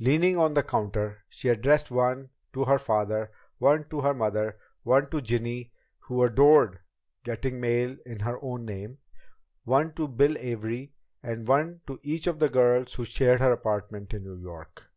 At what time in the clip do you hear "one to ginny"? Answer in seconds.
4.82-5.70